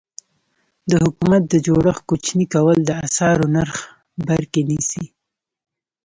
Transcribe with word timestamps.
د 0.89 0.91
حکومت 1.03 1.41
د 1.47 1.53
جوړښت 1.65 2.03
کوچني 2.09 2.45
کول 2.53 2.77
د 2.85 2.91
اسعارو 3.05 3.45
نرخ 3.55 3.77
بر 4.27 4.43
کې 4.51 4.61
نیسي. 4.69 5.05